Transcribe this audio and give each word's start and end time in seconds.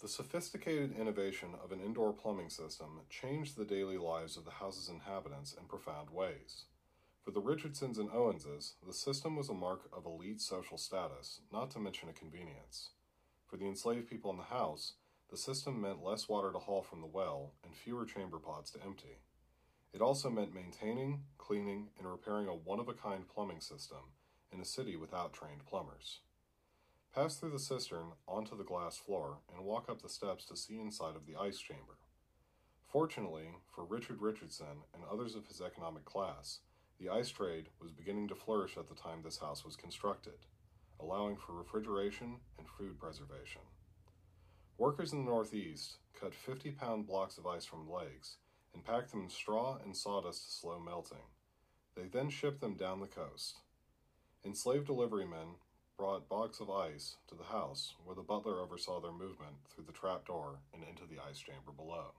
The 0.00 0.08
sophisticated 0.08 0.96
innovation 0.96 1.56
of 1.62 1.72
an 1.72 1.80
indoor 1.80 2.12
plumbing 2.12 2.50
system 2.50 3.00
changed 3.10 3.56
the 3.56 3.64
daily 3.64 3.98
lives 3.98 4.36
of 4.36 4.44
the 4.44 4.52
house's 4.52 4.88
inhabitants 4.88 5.52
in 5.52 5.64
profound 5.64 6.10
ways. 6.10 6.66
For 7.24 7.32
the 7.32 7.40
Richardsons 7.40 7.98
and 7.98 8.08
Owenses, 8.10 8.74
the 8.86 8.92
system 8.92 9.34
was 9.34 9.48
a 9.48 9.54
mark 9.54 9.88
of 9.92 10.06
elite 10.06 10.40
social 10.40 10.78
status, 10.78 11.40
not 11.52 11.72
to 11.72 11.80
mention 11.80 12.08
a 12.08 12.12
convenience. 12.12 12.90
For 13.48 13.56
the 13.56 13.66
enslaved 13.66 14.08
people 14.08 14.30
in 14.30 14.36
the 14.36 14.44
house, 14.44 14.92
the 15.30 15.36
system 15.36 15.80
meant 15.80 16.04
less 16.04 16.28
water 16.28 16.52
to 16.52 16.60
haul 16.60 16.82
from 16.82 17.00
the 17.00 17.06
well 17.08 17.54
and 17.64 17.74
fewer 17.74 18.06
chamber 18.06 18.38
pots 18.38 18.70
to 18.70 18.82
empty. 18.84 19.18
It 19.92 20.00
also 20.00 20.30
meant 20.30 20.54
maintaining, 20.54 21.24
cleaning, 21.38 21.88
and 21.98 22.08
repairing 22.08 22.46
a 22.46 22.54
one 22.54 22.78
of 22.78 22.88
a 22.88 22.94
kind 22.94 23.26
plumbing 23.26 23.60
system 23.60 24.12
in 24.52 24.60
a 24.60 24.64
city 24.64 24.94
without 24.94 25.32
trained 25.32 25.66
plumbers. 25.66 26.20
Pass 27.14 27.36
through 27.36 27.50
the 27.50 27.58
cistern 27.58 28.12
onto 28.28 28.56
the 28.56 28.64
glass 28.64 28.96
floor 28.96 29.38
and 29.52 29.64
walk 29.64 29.88
up 29.88 30.02
the 30.02 30.08
steps 30.08 30.44
to 30.46 30.56
see 30.56 30.78
inside 30.78 31.16
of 31.16 31.26
the 31.26 31.36
ice 31.36 31.58
chamber. 31.58 31.96
Fortunately 32.86 33.48
for 33.74 33.84
Richard 33.84 34.20
Richardson 34.20 34.84
and 34.94 35.02
others 35.04 35.34
of 35.34 35.46
his 35.46 35.60
economic 35.60 36.04
class, 36.04 36.60
the 37.00 37.08
ice 37.08 37.30
trade 37.30 37.68
was 37.80 37.92
beginning 37.92 38.28
to 38.28 38.34
flourish 38.34 38.76
at 38.76 38.88
the 38.88 38.94
time 38.94 39.22
this 39.22 39.38
house 39.38 39.64
was 39.64 39.76
constructed, 39.76 40.46
allowing 41.00 41.36
for 41.36 41.52
refrigeration 41.54 42.36
and 42.58 42.66
food 42.68 42.98
preservation. 42.98 43.62
Workers 44.76 45.12
in 45.12 45.24
the 45.24 45.30
Northeast 45.30 45.96
cut 46.18 46.34
50 46.34 46.70
pound 46.72 47.06
blocks 47.06 47.36
of 47.36 47.46
ice 47.46 47.64
from 47.64 47.90
lakes 47.90 48.36
and 48.74 48.84
packed 48.84 49.10
them 49.10 49.22
in 49.22 49.28
straw 49.28 49.78
and 49.82 49.96
sawdust 49.96 50.44
to 50.44 50.50
slow 50.50 50.78
melting. 50.78 51.26
They 51.96 52.06
then 52.06 52.30
shipped 52.30 52.60
them 52.60 52.74
down 52.74 53.00
the 53.00 53.06
coast. 53.06 53.58
Enslaved 54.44 54.86
delivery 54.86 55.26
men 55.26 55.56
brought 55.98 56.28
blocks 56.28 56.60
of 56.60 56.70
ice 56.70 57.16
to 57.26 57.34
the 57.34 57.42
house, 57.42 57.94
where 58.04 58.14
the 58.14 58.22
butler 58.22 58.60
oversaw 58.60 59.00
their 59.00 59.10
movement 59.10 59.56
through 59.68 59.84
the 59.84 59.92
trap 59.92 60.24
door 60.24 60.60
and 60.72 60.84
into 60.84 61.02
the 61.10 61.20
ice 61.28 61.38
chamber 61.38 61.72
below. 61.76 62.14